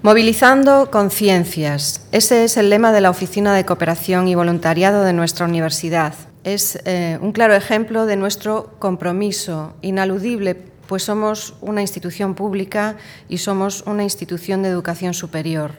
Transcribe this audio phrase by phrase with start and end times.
[0.00, 2.06] Movilizando conciencias.
[2.12, 6.14] Ese es el lema de la Oficina de Cooperación y Voluntariado de nuestra universidad.
[6.44, 10.54] Es eh, un claro ejemplo de nuestro compromiso inaludible,
[10.86, 12.94] pues somos una institución pública
[13.28, 15.72] y somos una institución de educación superior.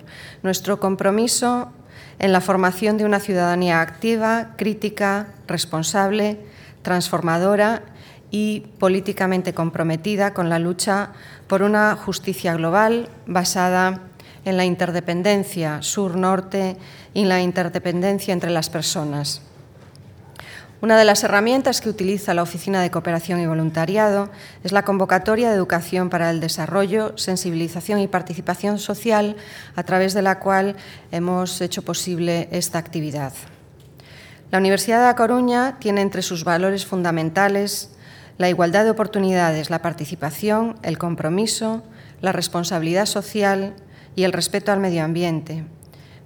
[0.44, 1.72] Nuestro compromiso
[2.20, 6.40] en la formación de una ciudadanía activa, crítica, responsable,
[6.82, 7.84] transformadora
[8.32, 11.14] y políticamente comprometida con la lucha
[11.48, 14.09] por una justicia global basada
[14.46, 16.77] en la interdependencia sur-norte
[17.13, 19.41] y en la interdependencia entre las personas.
[20.82, 24.30] Una de las herramientas que utiliza la Oficina de Cooperación y Voluntariado
[24.63, 29.36] es la convocatoria de educación para el desarrollo, sensibilización y participación social,
[29.76, 30.77] a través de la cual
[31.12, 33.34] hemos hecho posible esta actividad.
[34.52, 37.90] La Universidad de A Coruña tiene entre sus valores fundamentales
[38.38, 41.84] la igualdad de oportunidades, la participación, el compromiso,
[42.21, 43.76] la responsabilidad social,
[44.20, 45.64] y el respeto al medio ambiente.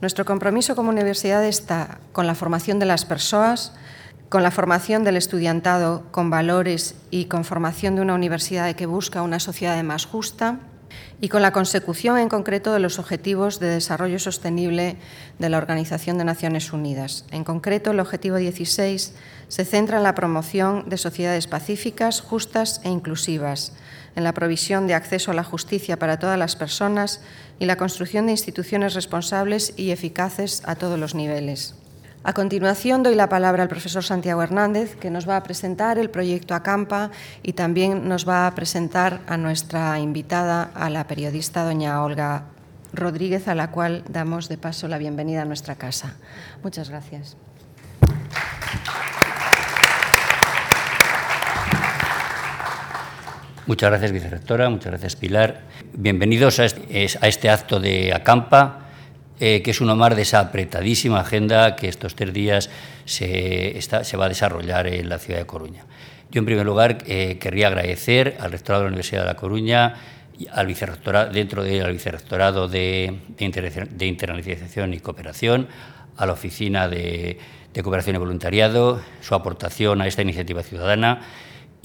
[0.02, 3.72] Nuestro compromiso como universidad está con la formación de las personas,
[4.30, 9.22] con la formación del estudiantado con valores y con formación de una universidad que busca
[9.22, 10.58] una sociedad más justa
[11.22, 14.98] y con la consecución en concreto de los Objetivos de Desarrollo Sostenible
[15.38, 17.26] de la Organización de Naciones Unidas.
[17.30, 19.14] En concreto, el Objetivo 16
[19.50, 23.74] se centra en la promoción de sociedades pacíficas, justas e inclusivas,
[24.16, 27.22] en la provisión de acceso a la justicia para todas las personas
[27.60, 31.76] y la construcción de instituciones responsables y eficaces a todos los niveles.
[32.26, 36.10] A continuación doy la palabra al profesor Santiago Hernández, que nos va a presentar el
[36.10, 37.12] proyecto Acampa
[37.42, 42.46] y también nos va a presentar a nuestra invitada, a la periodista doña Olga
[42.94, 46.16] Rodríguez, a la cual damos de paso la bienvenida a nuestra casa.
[46.64, 47.36] Muchas gracias.
[53.66, 54.70] Muchas gracias, vicerectora.
[54.70, 55.62] Muchas gracias, Pilar.
[55.94, 58.90] Bienvenidos a este, acto de Acampa,
[59.40, 62.70] eh, que es uno más de esa apretadísima agenda que estos tres días
[63.06, 63.80] se,
[64.20, 65.86] va a desarrollar en la ciudad de Coruña.
[66.30, 69.94] Yo, en primer lugar, eh, querría agradecer al rectorado de la Universidad de La Coruña,
[70.52, 75.70] al vicerrectorado, dentro del vicerrectorado de, de, internalización y cooperación,
[76.18, 77.38] a la Oficina de
[77.82, 81.22] Cooperación y Voluntariado, su aportación a esta iniciativa ciudadana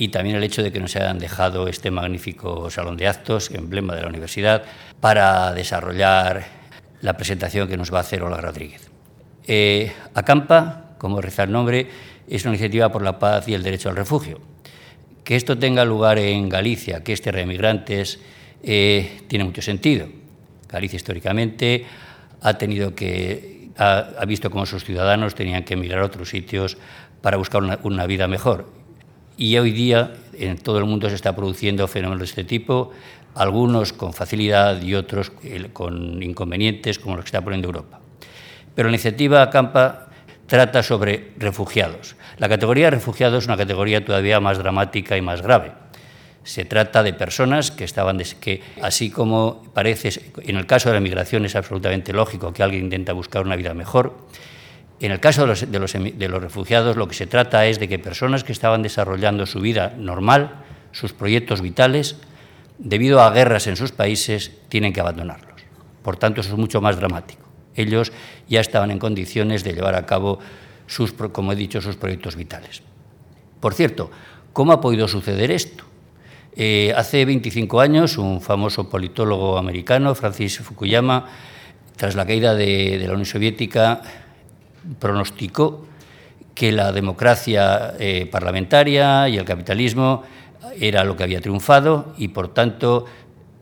[0.00, 3.97] y también el hecho de que nos hayan dejado este magnífico salón de actos, emblema
[3.97, 4.62] de la universidad,
[5.00, 6.47] para desarrollar
[7.03, 8.88] la presentación que nos va a hacer Olga Rodríguez.
[9.48, 11.88] Eh, Acampa, como reza el nombre,
[12.28, 14.41] es una iniciativa por la paz y el derecho al refugio.
[15.25, 18.20] Que esto tenga lugar en Galicia, que es tierra de migrantes,
[18.62, 20.06] eh, tiene mucho sentido.
[20.69, 21.84] Galicia históricamente
[22.41, 26.76] ha tenido que ha, visto cómo sus ciudadanos tenían que emigrar a otros sitios
[27.20, 28.78] para buscar una, una vida mejor
[29.38, 32.91] y hoy día en todo el mundo se está produciendo fenómenos de este tipo,
[33.34, 35.32] algunos con facilidad y otros
[35.72, 38.00] con inconvenientes, como los que está poniendo Europa.
[38.75, 40.09] Pero la iniciativa Acampa
[40.47, 42.16] trata sobre refugiados.
[42.38, 45.72] La categoría de refugiados es una categoría todavía más dramática y más grave.
[46.43, 51.00] Se trata de personas que estaban, que así como parece, en el caso de la
[51.00, 54.16] migración es absolutamente lógico que alguien intenta buscar una vida mejor,
[55.00, 58.53] en el caso de los, refugiados, lo que se trata es de que personas que
[58.53, 62.16] estaban desarrollando su vida normal, sus proyectos vitales,
[62.78, 65.62] debido a guerras en sus países, tienen que abandonarlos.
[66.03, 67.47] Por tanto, eso es mucho más dramático.
[67.76, 68.12] Ellos
[68.48, 70.41] ya estaban en condiciones de llevar a cabo,
[70.86, 72.82] sus, como he dicho, sus proyectos vitales.
[73.60, 74.10] Por cierto,
[74.53, 75.84] ¿cómo ha podido suceder esto?
[76.56, 81.26] Eh, hace 25 años, un famoso politólogo americano, Francis Fukuyama,
[81.94, 84.03] tras la caída de la Unión Soviética,
[84.99, 85.87] pronosticó
[86.55, 90.25] que la democracia eh, parlamentaria y el capitalismo
[90.78, 93.05] era lo que había triunfado y, por tanto,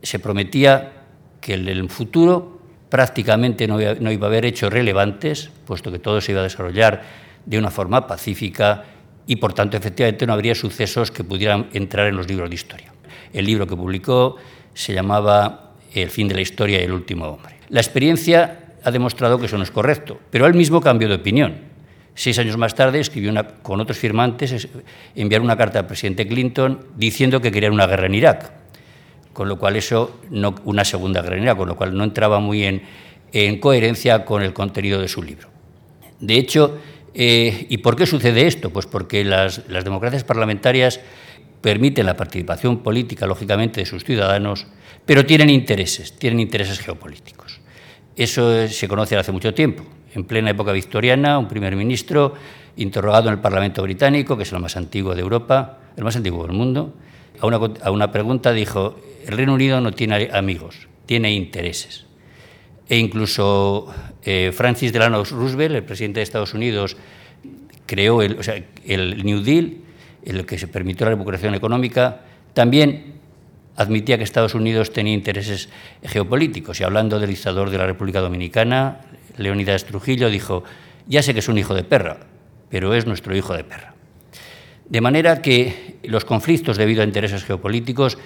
[0.03, 0.93] se prometía
[1.41, 6.33] que en el futuro prácticamente no iba, a haber hechos relevantes, puesto que todo se
[6.33, 7.03] iba a desarrollar
[7.45, 8.85] de una forma pacífica
[9.27, 12.93] y, por tanto, efectivamente no habría sucesos que pudieran entrar en los libros de historia.
[13.33, 14.37] El libro que publicó
[14.73, 17.57] se llamaba El fin de la historia y el último hombre.
[17.69, 21.77] La experiencia ha demostrado que eso no es correcto, pero él mismo cambió de opinión.
[22.15, 23.33] Seis años más tarde escribió
[23.63, 24.69] con otros firmantes,
[25.15, 28.53] enviar una carta al presidente Clinton diciendo que querían una guerra en Irak,
[29.33, 30.21] con lo cual eso,
[30.65, 32.83] una segunda guerra en Irak, con lo cual no entraba muy en,
[33.33, 35.49] en coherencia con el contenido de su libro.
[36.21, 36.79] De hecho,
[37.13, 38.71] eh, ¿y por qué sucede esto?
[38.71, 41.01] Pues porque las, las democracias parlamentarias
[41.61, 44.67] permiten la participación política, lógicamente, de sus ciudadanos,
[45.05, 47.46] pero tienen intereses, tienen intereses geopolíticos.
[48.17, 49.85] Eso se conoce hace mucho tiempo.
[50.15, 52.33] En plena época victoriana, un primer ministro
[52.77, 56.47] interrogado en el Parlamento británico, que es el más antiguo de Europa, el más antiguo
[56.47, 56.95] del mundo,
[57.41, 62.07] a una, pregunta dijo, el Reino Unido no tiene amigos, tiene intereses.
[62.89, 63.93] e incluso
[64.25, 66.97] eh, Francis Delano Roosevelt, el presidente de Estados Unidos,
[67.85, 68.39] creó el,
[68.87, 69.79] el New Deal,
[70.25, 72.23] el que se permitió la recuperación económica,
[72.55, 73.16] también
[73.77, 75.69] admitía que Estados Unidos tenía intereses
[76.03, 76.81] geopolíticos.
[76.81, 79.01] Y hablando del dictador de la República Dominicana,
[79.37, 80.65] Leonidas Trujillo dijo,
[81.07, 82.19] ya sé que es un hijo de perra,
[82.69, 83.95] pero es nuestro hijo de perra.
[84.89, 88.19] De manera que los conflictos debido a intereses geopolíticos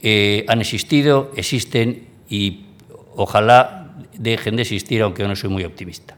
[0.00, 2.66] eh, han existido, existen y
[3.14, 6.16] ojalá dejen de existir, aunque yo no soy muy optimista.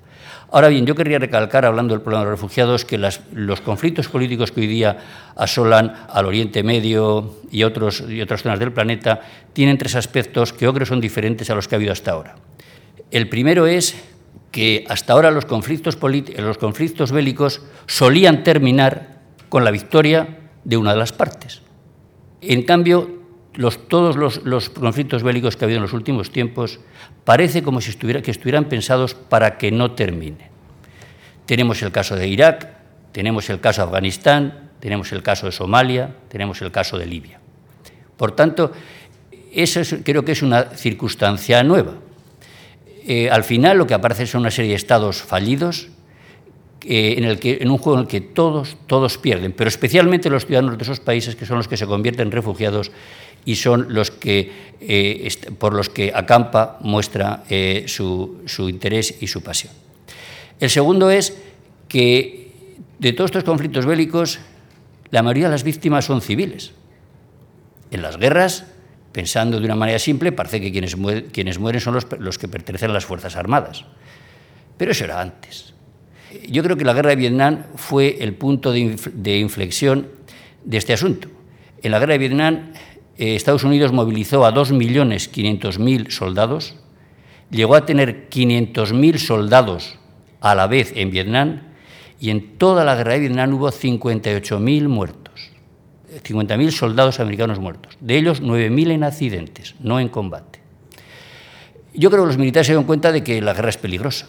[0.52, 4.52] Ahora bien, yo querría recalcar, hablando del problema de los refugiados, que los conflictos políticos
[4.52, 4.98] que hoy día
[5.34, 8.04] asolan al Oriente Medio y, otras
[8.42, 9.22] zonas del planeta
[9.54, 12.36] tienen tres aspectos que yo creo son diferentes a los que ha habido hasta ahora.
[13.10, 13.94] El primero es
[14.50, 15.96] que hasta ahora los conflictos
[17.12, 21.62] bélicos solían terminar con la victoria de una de las partes.
[22.42, 23.21] En cambio,
[23.88, 26.80] todos los, conflictos bélicos que ha habido en los últimos tiempos
[27.24, 30.50] parece como si estuviera, que estuvieran pensados para que no termine.
[31.46, 32.68] Tenemos el caso de Irak,
[33.12, 37.40] tenemos el caso de Afganistán, tenemos el caso de Somalia, tenemos el caso de Libia.
[38.16, 38.72] Por tanto,
[39.52, 41.94] eso creo que es una circunstancia nueva.
[43.06, 45.88] Eh, al final lo que aparece son una serie de estados fallidos
[46.84, 50.30] eh, en, el que, en un juego en el que todos, todos pierden, pero especialmente
[50.30, 52.90] los ciudadanos de esos países que son los que se convierten en refugiados
[53.44, 55.28] y son los que, eh,
[55.58, 59.72] por los que Acampa muestra eh, su, interés y su pasión.
[60.60, 61.36] El segundo es
[61.88, 62.52] que
[62.98, 64.38] de todos estos conflictos bélicos,
[65.10, 66.72] la mayoría de las víctimas son civiles.
[67.90, 68.64] En las guerras,
[69.10, 73.04] pensando de una manera simple, parece que quienes, mueren, son los, que pertenecen a las
[73.04, 73.84] Fuerzas Armadas.
[74.78, 75.74] Pero eso era antes.
[76.48, 80.08] Yo creo que la guerra de Vietnam fue el punto de inflexión
[80.64, 81.28] de este asunto.
[81.82, 82.72] En la guerra de Vietnam
[83.18, 86.74] eh, Estados Unidos movilizó a 2.500.000 soldados,
[87.50, 89.98] llegó a tener 500.000 soldados
[90.40, 91.60] a la vez en Vietnam
[92.20, 95.50] y en toda la guerra de Vietnam hubo 58.000 muertos,
[96.24, 100.60] 50.000 soldados americanos muertos, de ellos 9.000 en accidentes, no en combate.
[101.94, 104.28] Yo creo que los militares se dieron cuenta de que la guerra es peligrosa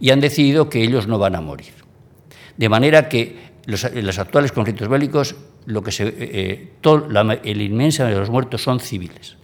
[0.00, 1.72] y han decidido que ellos no van a morir.
[2.56, 3.84] De manera que los,
[4.18, 5.36] actuales conflictos bélicos,
[5.66, 9.36] lo que eh, eh, el inmensa de los muertos son civiles,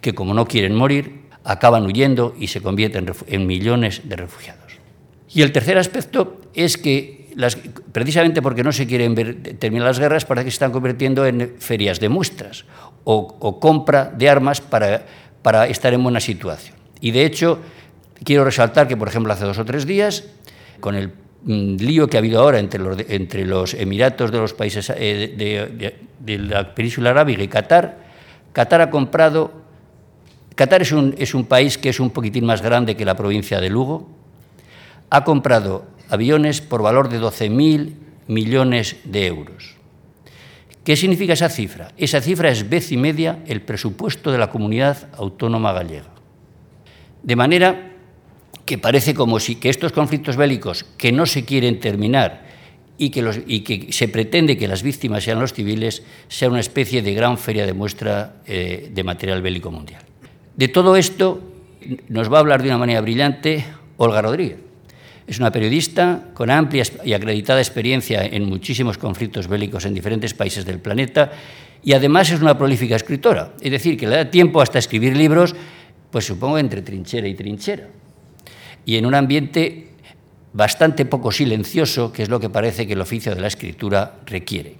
[0.00, 4.78] que como no quieren morir, acaban huyendo y se convierten en millones de refugiados.
[5.34, 7.32] Y el tercer aspecto es que,
[7.92, 9.14] precisamente porque no se quieren
[9.58, 12.64] terminar las guerras, parece que se están convirtiendo en ferias de muestras
[13.02, 15.04] o, o compra de armas para,
[15.42, 16.76] para estar en buena situación.
[17.00, 17.58] Y de hecho,
[18.22, 20.24] quiero resaltar que, por ejemplo, hace dos o tres días,
[20.80, 21.10] con el
[21.46, 26.38] lío que ha habido ahora entre los, entre los Emiratos de los países eh, de,
[26.38, 27.98] la península arábiga y Qatar,
[28.52, 29.52] Qatar ha comprado,
[30.54, 33.60] Qatar es un, es un país que es un poquitín más grande que la provincia
[33.60, 34.08] de Lugo,
[35.10, 37.92] ha comprado aviones por valor de 12.000
[38.26, 39.74] millones de euros.
[40.82, 41.92] ¿Qué significa esa cifra?
[41.96, 46.10] Esa cifra es vez y media el presupuesto de la comunidad autónoma gallega.
[47.22, 47.93] De manera
[48.64, 52.44] que parece como si que estos conflictos bélicos que no se quieren terminar
[52.96, 57.38] y que, se pretende que las víctimas sean los civiles, sea una especie de gran
[57.38, 60.02] feria de muestra eh, de material bélico mundial.
[60.56, 61.42] De todo esto
[62.08, 63.64] nos va a hablar de una manera brillante
[63.96, 64.58] Olga Rodríguez.
[65.26, 70.64] Es una periodista con amplia y acreditada experiencia en muchísimos conflictos bélicos en diferentes países
[70.64, 71.32] del planeta
[71.82, 73.54] y además es una prolífica escritora.
[73.60, 75.54] Es decir, que le da tiempo hasta escribir libros,
[76.10, 77.88] pues supongo entre trinchera y trinchera
[78.84, 79.88] y en un ambiente
[80.52, 84.76] bastante poco silencioso, que es lo que parece que el oficio de la escritura requiere.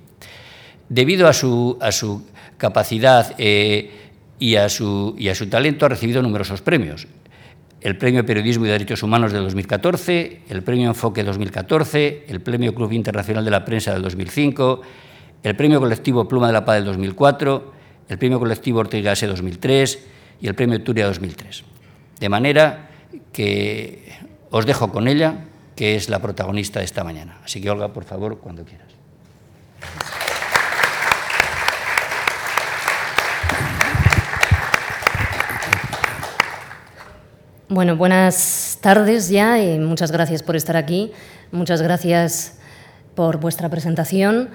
[0.88, 2.24] Debido a su, a su
[2.56, 3.90] capacidad eh,
[4.38, 7.06] y, a su, y a su talento, ha recibido numerosos premios.
[7.80, 12.92] El Premio Periodismo y Derechos Humanos de 2014, el Premio Enfoque 2014, el Premio Club
[12.92, 14.80] Internacional de la Prensa del 2005,
[15.42, 17.72] el Premio Colectivo Pluma de la Paz del 2004,
[18.08, 19.98] el Premio Colectivo Ortega S 2003
[20.40, 21.64] y el Premio Turia 2003.
[22.20, 22.88] De manera
[23.32, 24.12] que
[24.50, 25.44] os dejo con ella,
[25.76, 27.38] que es la protagonista de esta mañana.
[27.44, 28.88] Así que, Olga, por favor, cuando quieras.
[37.68, 41.10] Bueno, buenas tardes ya y muchas gracias por estar aquí.
[41.50, 42.58] Muchas gracias
[43.14, 44.50] por vuestra presentación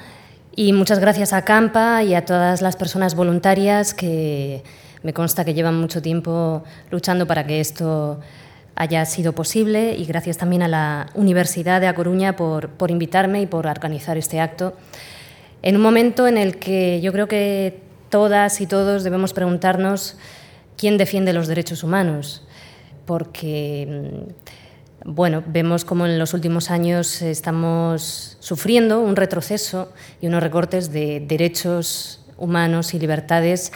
[0.56, 4.64] y muchas gracias a Campa y a todas las personas voluntarias que
[5.04, 8.20] me consta que llevan mucho tiempo luchando para que esto
[8.76, 13.42] haya sido posible y gracias también a la Universidad de A Coruña por, por invitarme
[13.42, 14.76] y por organizar este acto.
[15.62, 20.18] En un momento en el que yo creo que todas y todos debemos preguntarnos
[20.78, 22.46] quién defiende los derechos humanos,
[23.06, 24.50] porque mm,
[25.06, 31.22] bueno, vemos como en los últimos años estamos sufriendo un retroceso y unos recortes de
[31.26, 33.72] derechos humanos y libertades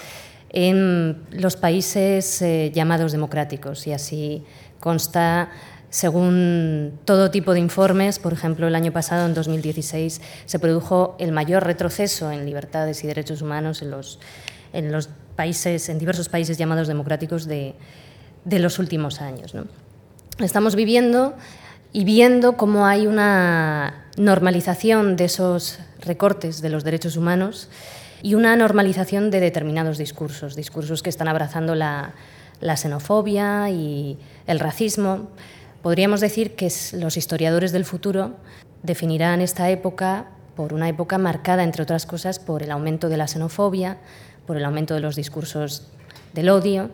[0.50, 4.43] en los países eh, llamados democráticos y así
[4.83, 5.49] consta
[5.89, 11.31] según todo tipo de informes, por ejemplo, el año pasado, en 2016, se produjo el
[11.31, 14.19] mayor retroceso en libertades y derechos humanos en los,
[14.73, 17.75] en los países, en diversos países llamados democráticos de,
[18.43, 19.53] de los últimos años.
[20.39, 21.33] Estamos viviendo
[21.93, 27.69] y viendo cómo hay una normalización de esos recortes de los derechos humanos
[28.21, 32.15] y una normalización de determinados discursos, discursos que están abrazando la,
[32.61, 35.29] la xenofobia y el racismo.
[35.81, 38.35] Podríamos decir que los historiadores del futuro
[38.83, 43.27] definirán esta época por una época marcada, entre otras cosas, por el aumento de la
[43.27, 43.97] xenofobia,
[44.45, 45.88] por el aumento de los discursos
[46.33, 46.91] del odio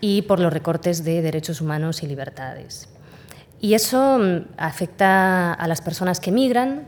[0.00, 2.88] y por los recortes de derechos humanos y libertades.
[3.60, 6.86] Y eso mm, afecta a las personas que migran,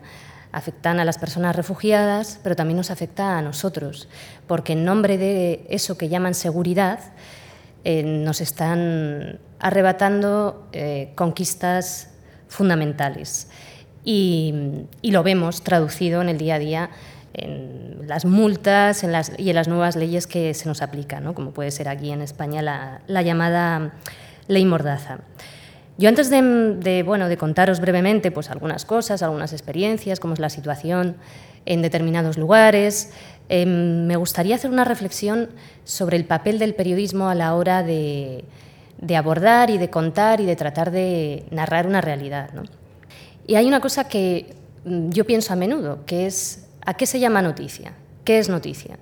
[0.53, 4.09] afectan a las personas refugiadas, pero también nos afecta a nosotros,
[4.47, 7.01] porque en nombre de eso que llaman seguridad,
[7.85, 12.11] eh, nos están arrebatando eh, conquistas
[12.49, 13.49] fundamentales.
[14.05, 14.55] Y,
[15.03, 16.91] lo vemos traducido en el día a día
[17.33, 21.53] en las multas en las, y en las nuevas leyes que se nos aplican, como
[21.53, 23.93] puede ser aquí en España la, llamada
[24.49, 25.19] ley Mordaza.
[25.97, 30.49] Yo antes de, bueno, de contaros brevemente pues, algunas cosas, algunas experiencias, cómo es la
[30.49, 31.17] situación
[31.67, 33.13] en determinados lugares,
[33.53, 35.49] Em, me gustaría hacer una reflexión
[35.83, 38.45] sobre el papel del periodismo a la hora de,
[39.17, 42.51] abordar y de contar y de tratar de narrar una realidad.
[43.47, 44.55] Y hay una cosa que
[44.85, 47.93] mm, yo pienso a menudo, que es ¿a qué se llama noticia?
[48.25, 48.99] ¿Qué es noticia?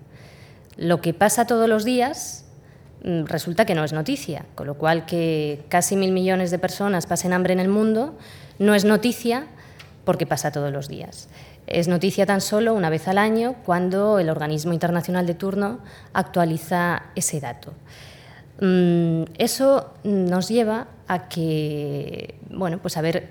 [0.76, 2.44] Lo que pasa todos los días
[3.02, 7.06] mm, resulta que no es noticia, con lo cual que casi mil millones de personas
[7.06, 8.16] pasen hambre en el mundo
[8.58, 9.46] no es noticia
[10.04, 11.28] porque pasa todos los días.
[11.66, 15.80] Es noticia tan solo una vez al año cuando el organismo internacional de turno
[16.14, 17.74] actualiza ese dato.
[18.60, 23.30] Mm, eso nos lleva a que, bueno, pues a ver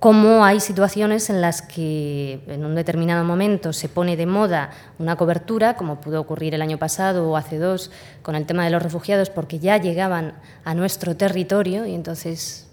[0.00, 5.16] cómo hay situaciones en las que en un determinado momento se pone de moda una
[5.16, 7.90] cobertura, como pudo ocurrir el año pasado o hace dos
[8.22, 12.68] con el tema de los refugiados, porque ya llegaban a nuestro territorio y entonces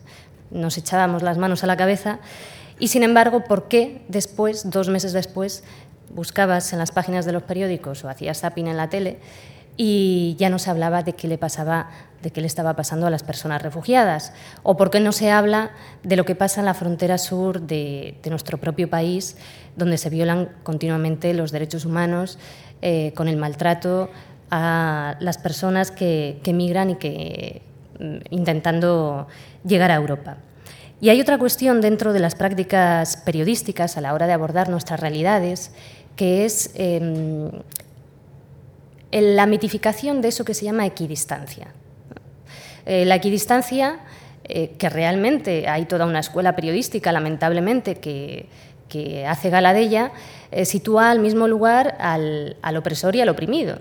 [0.51, 2.19] nos echábamos las manos a la cabeza.
[2.79, 5.63] Y sin embargo, ¿por qué después, dos meses después,
[6.13, 9.19] buscabas en las páginas de los periódicos o hacías zapping en la tele
[9.77, 11.89] y ya no se hablaba de qué le pasaba,
[12.21, 14.33] de qué le estaba pasando a las personas refugiadas?
[14.63, 15.71] ¿O por qué no se habla
[16.03, 19.37] de lo que pasa en la frontera sur de, nuestro propio país,
[19.75, 22.37] donde se violan continuamente los derechos humanos
[22.81, 24.09] eh, con el maltrato
[24.51, 27.61] a las personas que, que migran y que
[27.99, 29.27] mm, intentando
[29.63, 30.37] llegar a Europa?
[31.03, 35.01] Y hay otra cuestión dentro de las prácticas periodísticas a la hora de abordar nuestras
[35.01, 35.71] realidades,
[36.15, 37.49] que es em,
[39.21, 41.67] la mitificación de eso que se llama equidistancia.
[42.85, 43.99] Eh, la equidistancia,
[44.43, 48.49] eh, que realmente hay toda una escuela periodística, lamentablemente, que,
[49.27, 50.11] hace gala de ella,
[50.51, 53.79] eh, sitúa al mismo lugar al, opresor y al oprimido.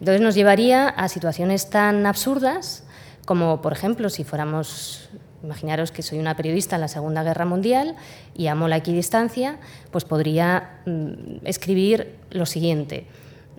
[0.00, 2.82] Entonces nos llevaría a situaciones tan absurdas
[3.26, 5.08] como, por ejemplo, si fuéramos
[5.42, 7.96] Imaginaros que soy una periodista en la Segunda Guerra Mundial
[8.34, 9.56] y amo la equidistancia,
[9.90, 13.06] pues podría mm, escribir lo siguiente.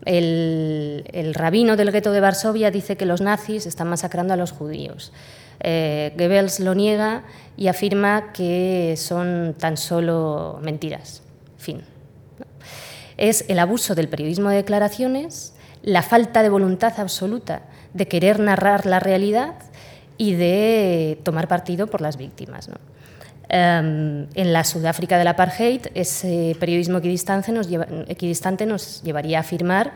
[0.06, 5.12] El, rabino del gueto de Varsovia dice que los nazis están masacrando a los judíos.
[5.60, 7.24] Eh, Goebbels lo niega
[7.56, 11.22] y afirma que son tan solo mentiras.
[11.58, 11.82] Fin.
[13.18, 15.54] Es el abuso del periodismo de declaraciones,
[15.84, 19.56] la falta de voluntad absoluta de querer narrar la realidad
[20.18, 22.70] y de tomar partido por las víctimas.
[23.54, 27.68] Em, en la Sudáfrica del apartheid, ese periodismo equidistante nos,
[28.08, 29.92] equidistante nos llevaría a afirmar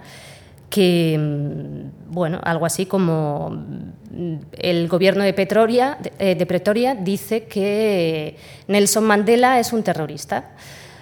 [0.70, 7.46] que, mm, bueno, algo así como mm, el gobierno de, Pretoria, eh, de Pretoria dice
[7.46, 8.36] que
[8.68, 10.52] Nelson Mandela es un terrorista.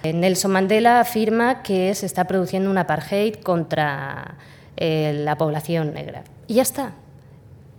[0.04, 4.36] Nelson Mandela afirma que se está produciendo un apartheid contra
[4.76, 6.22] eh, la población negra.
[6.46, 6.92] Y ya está.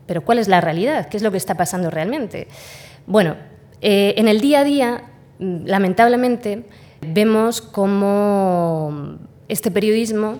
[0.05, 1.07] Pero ¿cuál es la realidad?
[1.07, 2.49] ¿Qué es lo que está pasando realmente?
[3.07, 3.35] Bueno,
[3.81, 5.03] eh, en el día a día,
[5.39, 6.63] mm, lamentablemente,
[7.01, 9.17] vemos cómo
[9.47, 10.39] este periodismo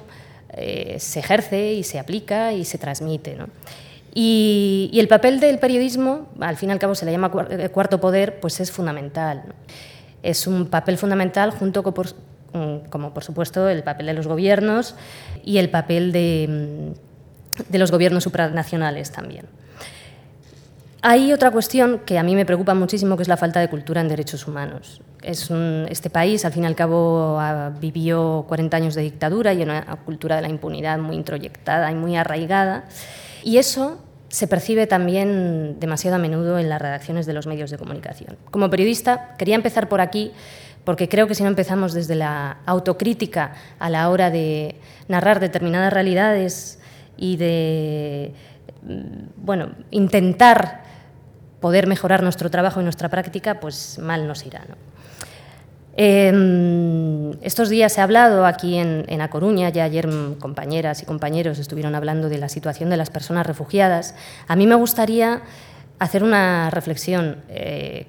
[0.54, 3.38] eh, se ejerce y se aplica y se transmite.
[4.14, 8.00] Y, el papel del periodismo, al fin y al cabo se le llama eh, cuarto
[8.00, 9.44] poder, pues es fundamental.
[10.24, 11.94] Es un papel fundamental junto con,
[12.54, 14.96] mm, como por supuesto, el papel de los gobiernos
[15.44, 17.16] y el papel de mm,
[17.70, 19.46] de los gobiernos supranacionales también.
[21.08, 24.02] Hay otra cuestión que a mí me preocupa muchísimo, que es la falta de cultura
[24.02, 25.02] en derechos humanos.
[25.22, 25.52] Es
[25.88, 27.40] este país, al fin y al cabo,
[27.80, 32.18] vivió 40 años de dictadura y una cultura de la impunidad muy introyectada y muy
[32.18, 32.86] arraigada.
[33.44, 37.78] Y eso se percibe también demasiado a menudo en las redacciones de los medios de
[37.78, 38.36] comunicación.
[38.50, 40.32] Como periodista, quería empezar por aquí
[40.86, 45.94] porque creo que si no empezamos desde la autocrítica a la hora de narrar determinadas
[45.94, 46.80] realidades
[47.16, 48.34] y de
[48.82, 50.85] mm, bueno, intentar
[51.60, 54.64] poder mejorar nuestro trabajo y nuestra práctica, pues mal nos irá.
[55.98, 60.10] Em, estos días se ha hablado aquí en, A Coruña, ya ayer
[60.40, 64.14] compañeras y compañeros estuvieron hablando de la situación de las personas refugiadas.
[64.48, 65.42] A mí me gustaría
[66.00, 67.38] hacer una reflexión.
[67.48, 68.08] Eh,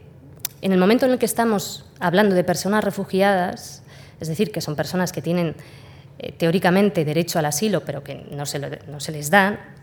[0.63, 3.83] en el momento en el que estamos hablando de personas refugiadas,
[4.21, 5.55] es decir, que son personas que tienen
[6.19, 9.76] eh, teóricamente derecho al asilo, pero que no se, no se les da,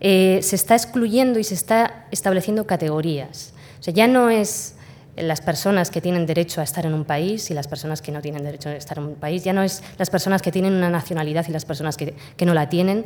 [0.00, 3.52] eh, se está excluyendo y se está estableciendo categorías.
[3.78, 4.74] O sea, ya no es
[5.16, 8.22] las personas que tienen derecho a estar en un país y las personas que no
[8.22, 10.88] tienen derecho a estar en un país, ya no es las personas que tienen una
[10.88, 13.04] nacionalidad y las personas que, que no la tienen,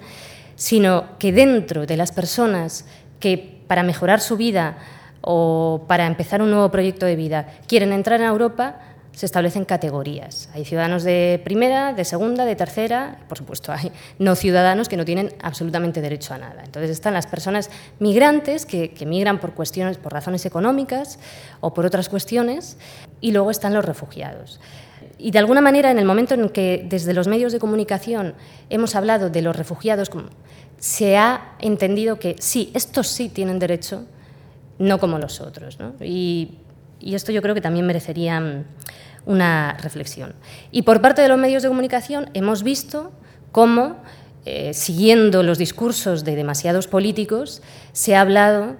[0.57, 2.85] sino que dentro de las personas
[3.21, 4.79] que para mejorar su vida
[5.21, 8.79] o para empezar un nuevo proyecto de vida quieren entrar en Europa,
[9.15, 10.49] se establecen categorías.
[10.55, 15.05] Hay ciudadanos de primera, de segunda, de tercera, por supuesto hay no ciudadanos que no
[15.05, 16.63] tienen absolutamente derecho a nada.
[16.65, 21.19] Entonces están las personas migrantes que, que migran por cuestiones, por razones económicas
[21.61, 22.77] o por otras cuestiones,
[23.21, 24.61] y luego están los refugiados.
[25.19, 28.35] Y de alguna manera, en el momento en que desde los medios de comunicación
[28.69, 30.11] hemos hablado de los refugiados,
[30.79, 34.05] se ha entendido que sí, estos sí tienen derecho,
[34.79, 35.79] no como los otros.
[35.79, 35.95] ¿no?
[37.05, 38.65] Y esto yo creo que también merecería
[39.27, 40.35] una reflexión.
[40.71, 43.13] Y por parte de los medios de comunicación hemos visto
[43.53, 43.97] cómo,
[44.47, 48.77] eh, siguiendo los discursos de demasiados políticos, se ha hablado,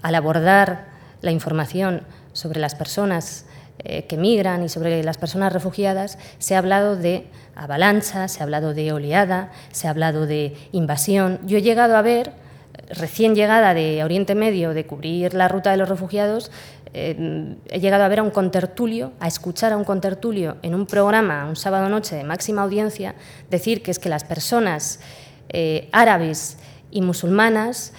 [0.00, 0.88] al abordar
[1.20, 3.44] la información sobre las personas
[3.80, 8.44] eh, que migran y sobre las personas refugiadas, se ha hablado de avalancha, se ha
[8.44, 11.38] hablado de oleada, se ha hablado de invasión.
[11.44, 12.32] Yo he llegado a ver,
[12.90, 16.50] recién llegada de Oriente Medio, de cubrir la ruta de los refugiados,
[16.94, 20.86] eh, he llegado a ver a un contertulio, a escuchar a un contertulio en un
[20.86, 23.14] programa, un sábado noche de máxima audiencia,
[23.50, 25.00] decir que es que las personas
[25.48, 26.56] eh, árabes
[26.90, 27.92] y musulmanas,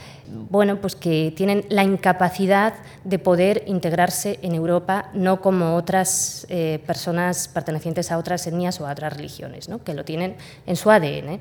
[0.49, 6.79] bueno, pues que tienen la incapacidad de poder integrarse en Europa, no como otras eh,
[6.85, 9.83] personas pertenecientes a otras etnias o a otras religiones, ¿no?
[9.83, 11.39] que lo tienen en su ADN.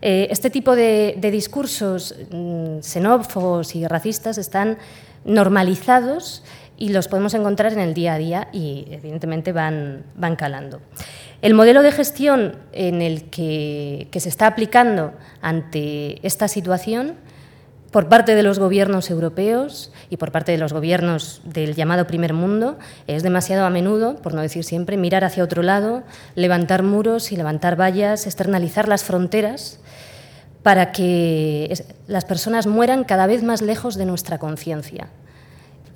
[0.00, 4.76] este tipo de, de discursos mm, xenófobos y racistas están
[5.26, 6.42] normalizados
[6.78, 10.80] y los podemos encontrar en el día a día y evidentemente van, van calando.
[11.42, 17.14] El modelo de gestión en el que, se está aplicando ante esta situación
[17.90, 22.32] por parte de los gobiernos europeos y por parte de los gobiernos del llamado primer
[22.32, 26.02] mundo es demasiado a menudo, por no decir siempre, mirar hacia otro lado,
[26.34, 29.78] levantar muros y levantar vallas, externalizar las fronteras
[30.62, 31.72] para que
[32.06, 35.08] las personas mueran cada vez más lejos de nuestra conciencia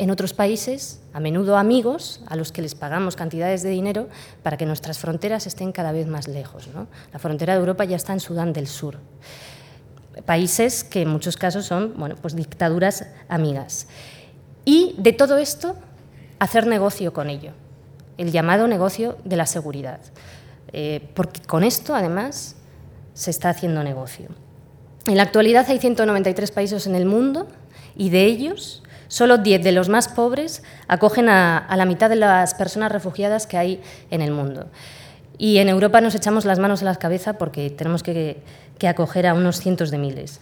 [0.01, 4.09] en otros países, a menudo amigos, a los que les pagamos cantidades de dinero
[4.43, 6.71] para que nuestras fronteras estén cada vez más lejos.
[7.13, 8.97] La frontera de Europa ya está en Sudán del Sur.
[10.25, 13.89] Países que en muchos casos son bueno, pues dictaduras amigas.
[14.65, 15.77] Y de todo esto,
[16.39, 17.53] hacer negocio con ello,
[18.17, 20.01] el llamado negocio de la seguridad.
[20.73, 22.57] Eh, porque con esto, además,
[23.13, 24.29] se está haciendo negocio.
[25.07, 27.49] En la actualidad hay 193 países en el mundo
[27.95, 32.55] y de ellos Solo 10 de los más pobres acogen a, la mitad de las
[32.55, 34.69] personas refugiadas que hay en el mundo.
[35.37, 38.41] Y en Europa nos echamos las manos a la cabeza porque tenemos que,
[38.87, 40.41] acoger a unos cientos de miles.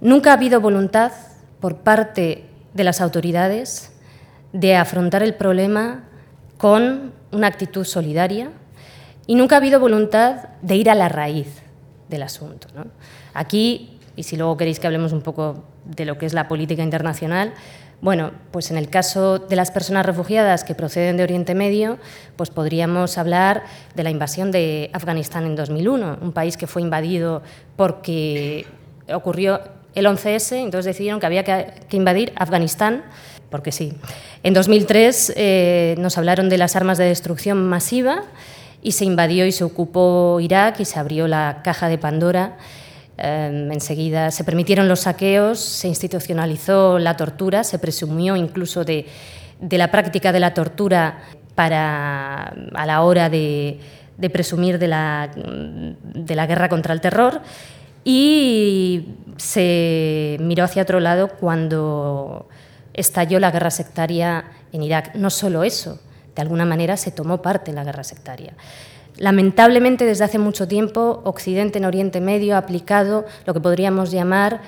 [0.00, 1.12] Nunca ha habido voluntad
[1.60, 3.92] por parte de las autoridades
[4.52, 6.02] de afrontar el problema
[6.58, 8.50] con una actitud solidaria
[9.28, 11.62] y nunca ha habido voluntad de ir a la raíz
[12.08, 12.66] del asunto.
[13.32, 16.82] Aquí, y si luego queréis que hablemos un poco de lo que es la política
[16.82, 17.54] internacional,
[18.02, 21.98] bueno, pues en el caso de las personas refugiadas que proceden de Oriente Medio,
[22.34, 23.62] pues podríamos hablar
[23.94, 27.42] de la invasión de Afganistán en 2001, un país que fue invadido
[27.76, 28.66] porque
[29.14, 29.60] ocurrió
[29.94, 33.04] el 11S, entonces decidieron que había que, invadir Afganistán,
[33.50, 33.92] porque sí.
[34.42, 38.24] En 2003 eh, nos hablaron de las armas de destrucción masiva
[38.82, 42.56] y se invadió y se ocupó Irak y se abrió la caja de Pandora
[43.24, 49.06] Em, enseguida se permitieron los saqueos, se institucionalizó la tortura, se presumió incluso de,
[49.60, 51.22] la práctica de la tortura
[51.54, 53.78] para, a la hora de,
[54.32, 57.42] presumir de la, de la guerra contra el terror
[58.04, 62.48] y se miró hacia otro lado cuando
[62.92, 65.14] estalló la guerra sectaria en Irak.
[65.14, 66.00] No solo eso,
[66.34, 68.54] de alguna manera se tomó parte en la guerra sectaria.
[69.18, 74.62] Lamentablemente, desde hace mucho tiempo, Occidente en Oriente Medio ha aplicado lo que podríamos llamar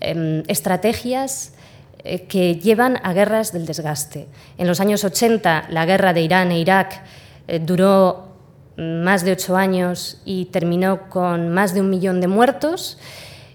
[0.00, 1.52] em, estrategias
[2.04, 4.26] eh, que llevan a guerras del desgaste.
[4.58, 7.02] En los años 80, la guerra de Irán e Irak
[7.46, 8.32] eh, duró
[8.76, 12.98] más de ocho años y terminó con más de un millón de muertos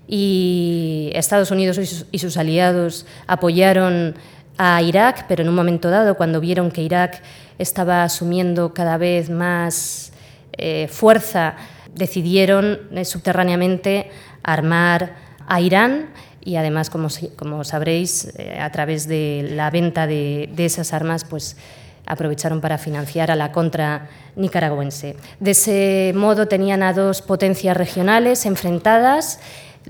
[0.07, 1.77] y Estados Unidos
[2.11, 4.15] y sus, aliados apoyaron
[4.57, 7.21] a Irak, pero en un momento dado, cuando vieron que Irak
[7.59, 10.13] estaba asumiendo cada vez más
[10.57, 11.55] eh, fuerza,
[11.93, 14.09] decidieron eh, subterráneamente
[14.43, 15.15] armar
[15.47, 16.09] a Irán
[16.47, 21.57] y además, como, sabréis, eh, a través de la venta de, esas armas, pues
[22.05, 25.17] aprovecharon para financiar a la contra nicaragüense.
[25.41, 29.41] De ese modo tenían a dos potencias regionales enfrentadas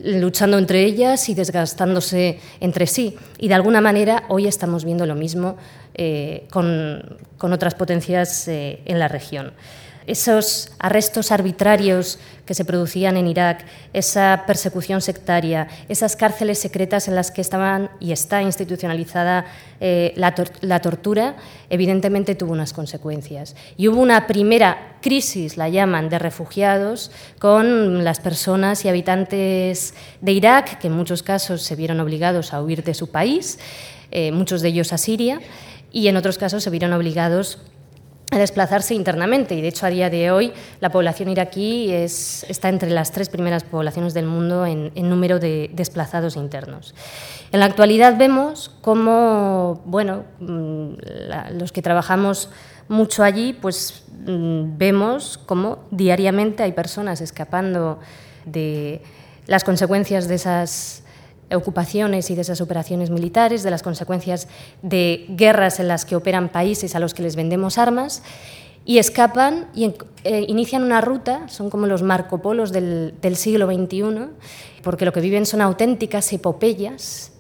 [0.04, 3.18] luchando entre ellas y desgastándose entre sí.
[3.38, 5.58] Y de alguna manera hoy estamos viendo lo mismo
[5.94, 9.54] eh, con, otras potencias en la región
[10.08, 17.16] esos arrestos arbitrarios que se producían en Irak, esa persecución sectaria, esas cárceles secretas en
[17.16, 19.46] las que estaban y está institucionalizada
[19.82, 21.36] eh, la, tortura,
[21.70, 23.56] evidentemente tuvo unas consecuencias.
[23.76, 30.32] Y hubo una primera crisis, la llaman, de refugiados con las personas y habitantes de
[30.32, 33.60] Irak, que en muchos casos se vieron obligados a huir de su país,
[34.12, 35.42] eh, muchos de ellos a Siria,
[35.92, 37.60] y en otros casos se vieron obligados
[38.32, 42.90] desplazarse internamente y de hecho a día de hoy la población iraquí es, está entre
[42.90, 46.94] las tres primeras poblaciones del mundo en, número de desplazados internos.
[47.52, 50.94] En la actualidad vemos cómo, bueno, mm,
[51.54, 52.50] los que trabajamos
[52.90, 58.00] mucho allí, pues mm, vemos cómo diariamente hay personas escapando
[58.46, 59.02] de
[59.46, 61.04] las consecuencias de esas
[61.54, 64.48] ocupaciones y de esas operaciones militares, de las consecuencias
[64.82, 68.24] de guerras en las que operan países a los que les vendemos armas,
[68.88, 74.30] y escapan y eh, inician una ruta, son como los Marco Polos del, siglo XXI,
[74.82, 77.34] porque lo que viven son auténticas epopeyas,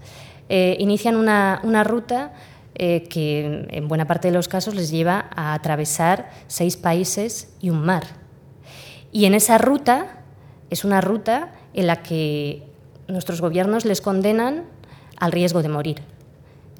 [0.49, 2.33] eh, inician una, ruta
[2.75, 7.69] eh, que en buena parte de los casos les lleva a atravesar seis países y
[7.69, 8.03] un mar.
[9.13, 10.23] Y en esa ruta
[10.69, 12.66] es una ruta en la que
[13.07, 14.65] nuestros gobiernos les condenan
[15.17, 16.01] al riesgo de morir.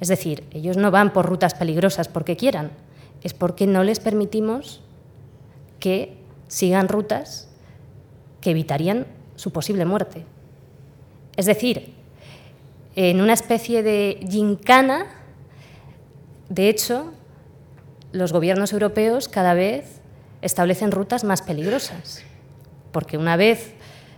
[0.00, 2.70] Es decir, ellos no van por rutas peligrosas porque quieran,
[3.22, 4.80] es porque no les permitimos
[5.80, 7.48] que sigan rutas
[8.40, 10.24] que evitarían su posible muerte.
[11.36, 11.94] Es decir,
[12.94, 15.06] en una especie de gincana,
[16.48, 17.12] de hecho,
[18.12, 20.00] los gobiernos europeos cada vez
[20.42, 22.22] establecen rutas más peligrosas,
[22.92, 23.74] porque una vez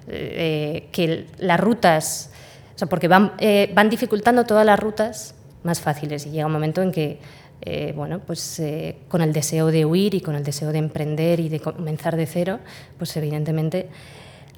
[0.09, 2.31] eh, que las rutas,
[2.75, 6.53] o sea, porque van, eh, van dificultando todas las rutas más fáciles y llega un
[6.53, 7.19] momento en que,
[7.61, 8.63] eh, bueno, pues
[9.09, 12.27] con el deseo de huir y con el deseo de emprender y de comenzar de
[12.27, 12.59] cero,
[12.97, 13.89] pues evidentemente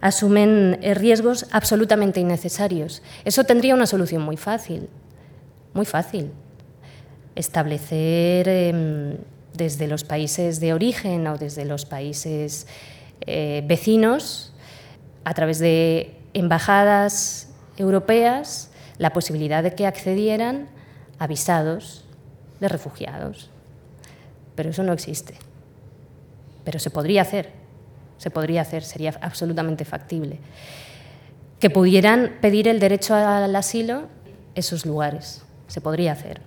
[0.00, 3.02] asumen riesgos absolutamente innecesarios.
[3.24, 4.88] Eso tendría una solución muy fácil,
[5.74, 6.30] muy fácil.
[7.34, 9.16] Establecer em,
[9.54, 12.66] desde los países de origen o desde los países
[13.64, 14.51] vecinos
[15.24, 20.68] a través de embajadas europeas la posibilidad de que accedieran
[21.18, 22.04] a visados
[22.60, 23.50] de refugiados.
[24.54, 25.34] Pero eso no existe.
[26.64, 27.50] Pero se podría hacer,
[28.18, 30.38] se podría hacer, sería absolutamente factible.
[31.58, 34.08] Que pudieran pedir el derecho al asilo
[34.54, 36.40] esos lugares, se podría hacer.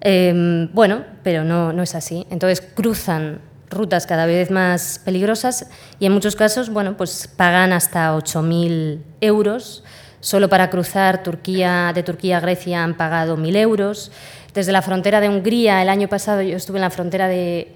[0.00, 2.26] Em, bueno, pero no, no es así.
[2.30, 8.14] Entonces cruzan rutas cada vez más peligrosas y en muchos casos bueno, pues pagan hasta
[8.16, 9.84] 8.000 euros.
[10.20, 14.10] Solo para cruzar Turquía, de Turquía a Grecia han pagado 1.000 euros.
[14.52, 17.74] Desde la frontera de Hungría, el año pasado yo estuve en la frontera de,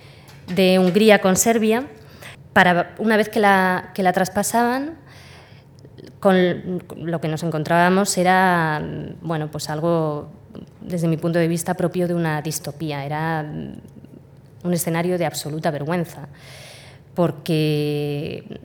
[0.55, 1.87] de Hungría con Serbia,
[2.53, 4.99] para, una vez que la, que la traspasaban,
[6.21, 8.83] con lo que nos encontrábamos era
[9.23, 10.31] bueno, pues algo,
[10.81, 13.05] desde mi punto de vista, propio de una distopía.
[13.05, 13.45] Era
[14.63, 16.29] un escenario de absoluta vergüenza,
[17.15, 18.61] porque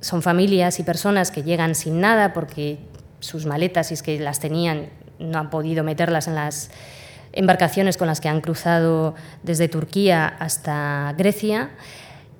[0.00, 2.78] son familias y personas que llegan sin nada porque
[3.20, 6.70] sus maletas, si es que las tenían, no han podido meterlas en las
[7.32, 11.70] embarcaciones con las que han cruzado desde Turquía hasta Grecia.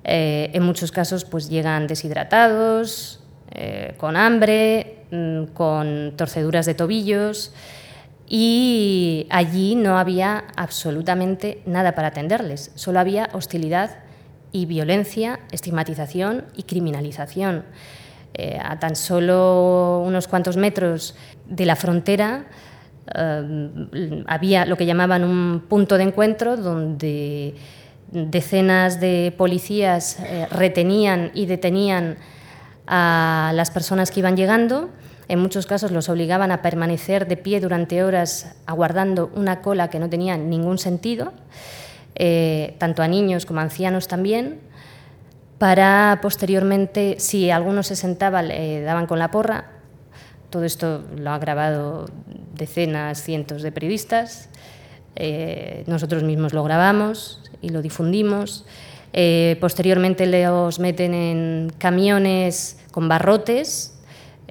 [0.03, 3.19] Eh, en muchos casos pues llegan deshidratados,
[3.51, 7.53] eh, con hambre, mm, con torceduras de tobillos
[8.29, 14.03] y allí no había absolutamente nada para atenderles, solo había hostilidad
[14.51, 17.65] y violencia, estigmatización y criminalización.
[18.35, 21.15] Eh, a tan solo unos cuantos metros
[21.47, 22.45] de la frontera
[24.27, 27.55] había lo que llamaban un punto de encuentro donde
[28.11, 30.19] decenas de policías
[30.51, 32.17] retenían y detenían
[32.85, 34.89] a las personas que iban llegando.
[35.29, 39.99] En muchos casos los obligaban a permanecer de pie durante horas aguardando una cola que
[39.99, 41.33] no tenía ningún sentido,
[42.15, 44.59] eh, tanto a niños como a ancianos también,
[45.59, 49.65] para posteriormente, si alguno se sentaba, le daban con la porra.
[50.49, 52.07] Todo esto lo ha grabado
[52.55, 54.49] decenas, cientos de periodistas.
[55.15, 58.65] Eh, nosotros mismos lo grabamos y lo difundimos.
[59.11, 63.98] Eh, posteriormente los meten en camiones con barrotes,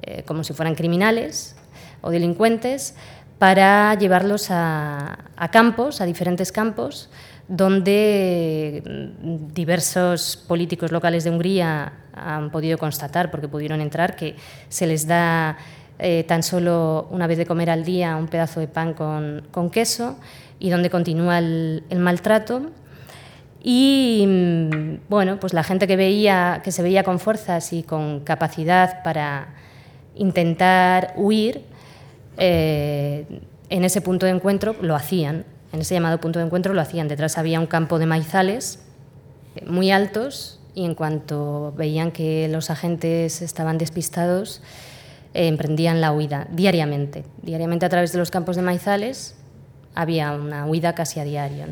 [0.01, 1.55] eh, como si fueran criminales
[2.01, 2.95] o delincuentes,
[3.37, 5.17] para llevarlos a,
[5.51, 7.09] campos, a diferentes campos,
[7.47, 14.35] donde mm, diversos políticos locales de Hungría han podido constatar, porque pudieron entrar, que
[14.67, 15.57] se les da
[15.97, 20.17] eh, tan solo una vez de comer al día un pedazo de pan con, queso
[20.59, 22.71] y donde continúa el maltrato.
[23.61, 28.21] Y mm, bueno, pues la gente que veía, que se veía con fuerzas y con
[28.21, 29.49] capacidad para
[30.15, 31.63] intentar huir,
[32.37, 33.25] eh,
[33.69, 37.07] en ese punto de encuentro lo hacían, en ese llamado punto de encuentro lo hacían.
[37.07, 38.79] Detrás había un campo de maizales
[39.67, 44.61] muy altos y en cuanto veían que los agentes estaban despistados,
[45.33, 47.23] eh, emprendían la huida diariamente.
[47.41, 49.35] Diariamente a través de los campos de maizales
[49.95, 51.65] había una huida casi a diario.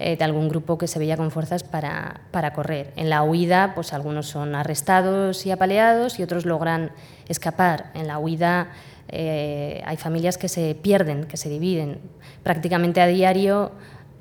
[0.00, 2.92] Eh, de algún grupo que se veía con fuerzas para, para, correr.
[2.94, 6.92] En la huida, pues algunos son arrestados y apaleados y otros logran
[7.26, 7.90] escapar.
[7.94, 8.70] En la huida
[9.08, 11.98] eh, hay familias que se pierden, que se dividen.
[12.44, 13.72] Prácticamente a diario,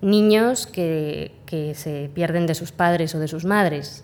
[0.02, 4.04] niños que, que se pierden de sus padres o de sus madres.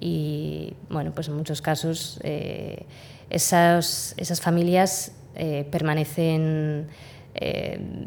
[0.00, 2.84] Y bueno, pues en muchos casos eh,
[3.30, 5.12] esas, esas, familias
[5.70, 6.88] permanecen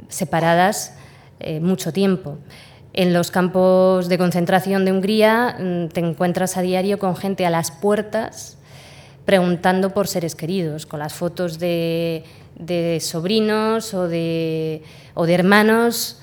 [0.10, 0.98] separadas
[1.62, 2.40] mucho tiempo.
[2.94, 7.50] En los campos de concentración de Hungría mm, te encuentras a diario con gente a
[7.50, 8.58] las puertas
[9.30, 12.24] preguntando por seres queridos, con las fotos de,
[13.00, 14.82] sobrinos o de,
[15.28, 16.20] hermanos,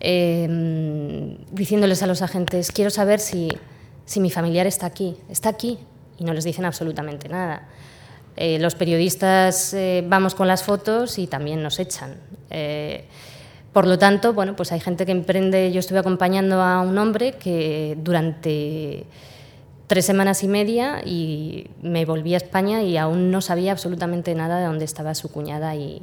[0.00, 3.48] em, diciéndoles a los agentes, quiero saber si,
[4.16, 5.78] mi familiar está aquí, está aquí,
[6.18, 7.68] y no les dicen absolutamente nada.
[8.34, 12.16] Eh, los periodistas eh, vamos con las fotos y también nos echan.
[13.78, 15.70] Por lo tanto, bueno, pues hay gente que emprende.
[15.70, 19.06] Yo estuve acompañando a un hombre que durante
[19.86, 24.58] tres semanas y media y me volví a España y aún no sabía absolutamente nada
[24.58, 26.02] de dónde estaba su cuñada y,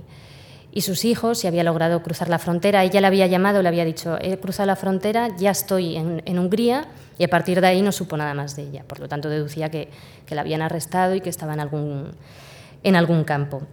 [0.77, 2.81] sus hijos, y había logrado cruzar la frontera.
[2.85, 6.87] Ella le había llamado, le había dicho, he cruzado la frontera, ya estoy en, Hungría,
[7.17, 8.85] y a partir de ahí no supo nada más de ella.
[8.87, 9.89] Por lo tanto, deducía que,
[10.29, 13.63] la habían arrestado y que estaba en algún campo.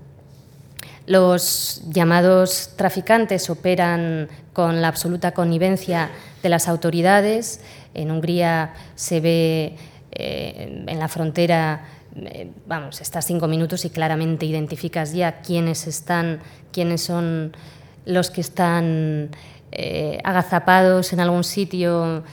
[1.07, 6.11] Los llamados traficantes operan con la absoluta connivencia
[6.43, 7.61] de las autoridades.
[7.95, 9.77] En Hungría se ve
[10.13, 11.85] eh, en la frontera,
[12.15, 17.57] eh, vamos, estás cinco minutos y claramente identificas ya quiénes están, quiénes son
[18.05, 19.31] los que están
[19.73, 22.25] eh, agazapados en algún sitio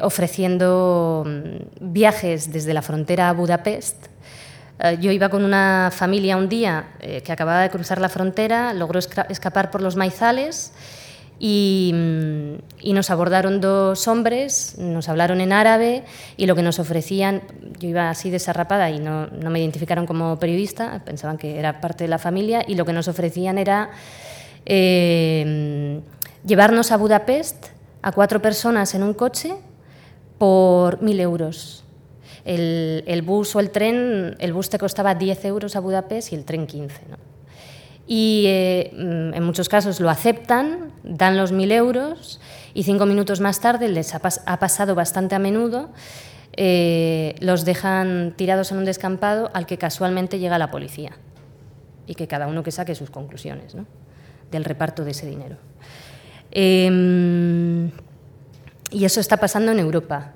[0.00, 4.06] ofreciendo mm, viajes desde la frontera a Budapest
[5.00, 8.98] yo iba con una familia un día eh, que acababa de cruzar la frontera, logró
[8.98, 10.72] escapar por los maizales
[11.38, 16.04] y, mm, y, nos abordaron dos hombres, nos hablaron en árabe
[16.36, 17.42] y lo que nos ofrecían,
[17.78, 22.04] yo iba así desarrapada y no, no me identificaron como periodista, pensaban que era parte
[22.04, 23.90] de la familia y lo que nos ofrecían era
[24.66, 26.00] eh,
[26.44, 27.68] llevarnos a Budapest
[28.02, 29.54] a cuatro personas en un coche
[30.38, 31.85] por mil euros.
[32.46, 36.44] El, bus o el tren, el bus te costaba 10 euros a Budapest y el
[36.44, 37.00] tren 15.
[38.06, 42.40] Y eh, en muchos casos lo aceptan, dan los 1.000 euros
[42.72, 45.90] y cinco minutos más tarde, les ha, pasado bastante a menudo,
[46.52, 51.16] eh, los dejan tirados en un descampado al que casualmente llega la policía
[52.06, 53.74] y que cada uno que saque sus conclusiones
[54.52, 55.56] del reparto de ese dinero.
[56.52, 57.90] Em,
[58.92, 60.32] y eso está pasando en Europa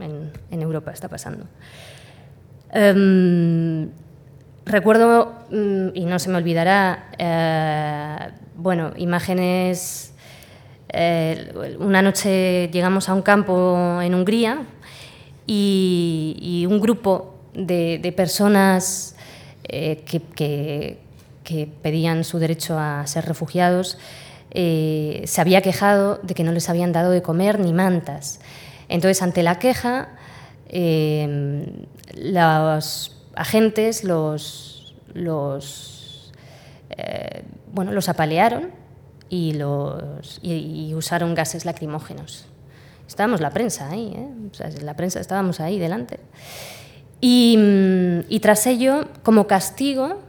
[0.00, 1.46] en, Europa está pasando.
[2.72, 3.88] Em,
[4.64, 10.12] recuerdo, mm, y no se me olvidará, eh, bueno, imágenes.
[10.88, 14.62] Eh, una noche llegamos a un campo en Hungría
[15.46, 19.16] y, un grupo de, personas
[19.64, 20.98] eh, que,
[21.82, 23.98] pedían su derecho a ser refugiados
[24.54, 28.38] se había quejado de que no les habían dado de comer ni mantas.
[28.94, 30.10] Entonces, ante la queja,
[30.68, 31.66] eh,
[32.14, 34.94] los agentes, los,
[36.90, 38.70] eh, bueno, los apalearon
[39.28, 39.58] y,
[40.94, 42.46] usaron gases lacrimógenos.
[43.08, 44.28] Estábamos la prensa ahí, ¿eh?
[44.82, 46.20] la prensa estábamos ahí delante.
[47.20, 50.20] Y, tras ello, como castigo,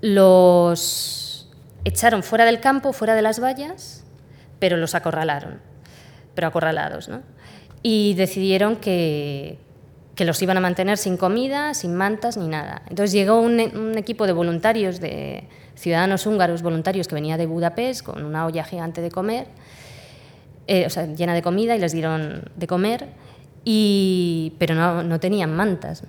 [0.00, 1.50] los
[1.84, 4.02] echaron fuera del campo, fuera de las vallas,
[4.58, 5.67] pero los acorralaron,
[6.38, 7.22] pero acorralados, ¿no?
[7.82, 9.58] Y decidieron que,
[10.14, 12.82] que los iban a mantener sin comida, sin mantas ni nada.
[12.88, 13.58] Entonces llegó un,
[13.98, 19.00] equipo de voluntarios, de ciudadanos húngaros voluntarios que venía de Budapest con una olla gigante
[19.00, 19.48] de comer,
[20.68, 23.08] eh, o sea, llena de comida y les dieron de comer,
[23.64, 26.04] y, pero no, no tenían mantas.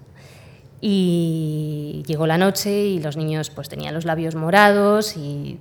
[0.80, 5.58] Y llegó la noche y los niños pues tenían los labios morados y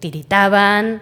[0.00, 1.00] tiritaban.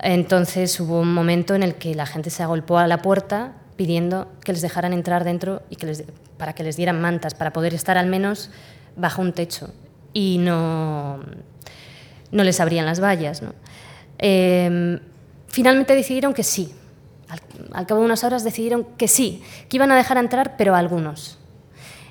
[0.00, 4.28] Entonces hubo un momento en el que la gente se agolpó a la puerta pidiendo
[4.44, 6.04] que les dejaran entrar dentro y que les,
[6.36, 8.50] para que les dieran mantas, para poder estar al menos
[8.96, 9.72] bajo un techo
[10.12, 11.20] y no,
[12.30, 13.42] no les abrían las vallas.
[14.18, 14.98] Em,
[15.46, 16.74] finalmente decidieron que sí.
[17.72, 20.78] Al, cabo de unas horas decidieron que sí, que iban a dejar entrar, pero a
[20.78, 21.38] algunos.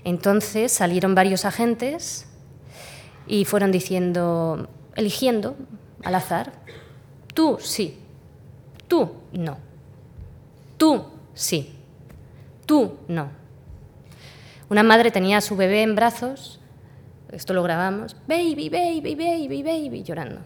[0.04, 2.28] Entonces salieron varios agentes
[3.26, 5.58] y fueron diciendo, eligiendo
[6.04, 6.54] al azar,
[7.38, 7.86] tú sí,
[8.88, 9.58] tú no,
[10.78, 11.06] tú
[11.38, 11.71] Sí.
[12.65, 13.30] Tú no.
[14.69, 16.60] Una madre tenía a su bebé en brazos,
[17.32, 20.41] esto lo grabamos, baby, baby, baby, baby, llorando.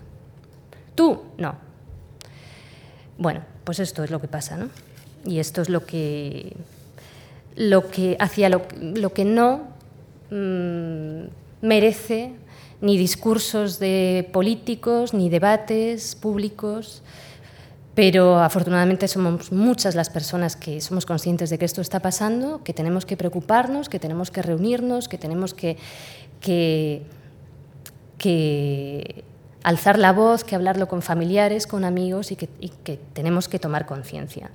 [0.93, 1.55] Tú no.
[3.17, 4.69] Bueno, pues esto es lo que pasa, ¿no?
[5.25, 6.57] Y esto es lo que,
[7.55, 9.67] lo que hacia lo, que no
[10.29, 11.23] mm,
[11.61, 12.33] merece
[12.81, 17.03] ni discursos de políticos, ni debates públicos,
[17.93, 22.73] pero afortunadamente somos muchas las personas que somos conscientes de que esto está pasando, que
[22.73, 25.77] tenemos que preocuparnos, que tenemos que reunirnos, que tenemos que,
[26.39, 27.05] que,
[29.63, 32.47] alzar la voz, que hablarlo con familiares, con amigos y que,
[33.13, 34.49] tenemos que tomar conciencia.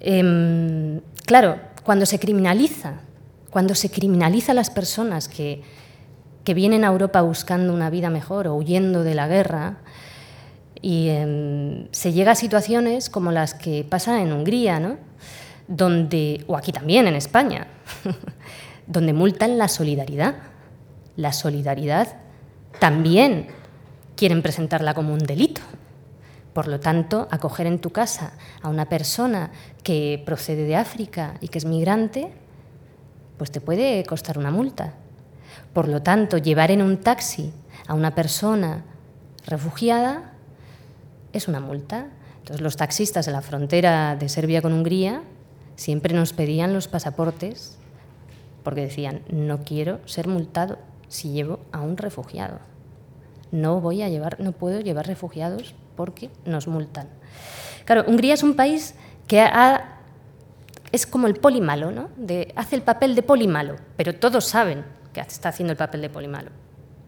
[0.00, 3.00] Em, claro, cuando se criminaliza,
[3.50, 5.62] cuando se criminaliza a las personas que,
[6.46, 9.78] que vienen a Europa buscando una vida mejor o huyendo de la guerra,
[10.80, 14.96] y em, se llega a situaciones como las que pasan en Hungría, ¿no?
[15.66, 17.66] donde, o aquí también en España,
[18.86, 20.36] donde multan la solidaridad.
[21.16, 22.14] La solidaridad
[22.78, 23.48] también
[24.14, 25.62] quieren presentarla como un delito.
[26.52, 29.50] Por lo tanto, acoger en tu casa a una persona
[29.82, 32.32] que procede de África y que es migrante,
[33.36, 34.94] pues te puede costar una multa.
[35.72, 37.52] Por lo tanto, llevar en un taxi
[37.86, 38.84] a una persona
[39.46, 40.32] refugiada
[41.32, 42.08] es una multa.
[42.38, 45.22] Entonces los taxistas en la frontera de Serbia con Hungría
[45.74, 47.76] siempre nos pedían los pasaportes
[48.62, 52.58] porque decían, no quiero ser multado si llevo a un refugiado.
[53.52, 57.08] No voy a llevar, no puedo llevar refugiados porque nos multan.
[57.84, 58.94] Claro, Hungría es un país
[59.28, 59.48] que
[60.90, 62.08] es como el poli malo, ¿no?
[62.56, 64.84] Hace el papel de poli malo, pero todos saben
[65.24, 66.50] que está haciendo el papel de poli malo.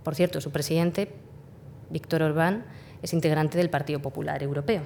[0.02, 1.12] Por cierto, su presidente,
[1.90, 2.64] Víctor Orbán,
[3.02, 4.82] es integrante del Partido Popular Europeo.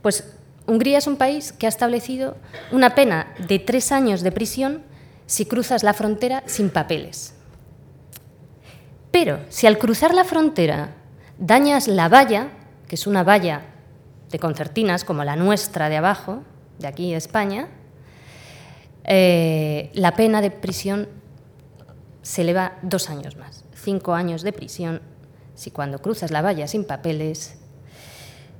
[0.00, 2.36] Pues Hungría es un país que ha establecido
[2.70, 4.82] una pena de tres años de prisión
[5.26, 7.34] si cruzas la frontera sin papeles.
[9.10, 10.94] Pero si al cruzar la frontera
[11.38, 12.48] dañas la valla,
[12.88, 13.62] que es una valla
[14.30, 16.42] de concertinas como la nuestra de abajo,
[16.78, 17.68] de aquí de España,
[19.04, 21.08] eh, la pena de prisión
[22.22, 25.02] se eleva dos años más, cinco años de prisión
[25.54, 27.56] si cuando cruzas la valla sin papeles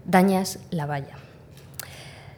[0.05, 1.22] dañas la valla.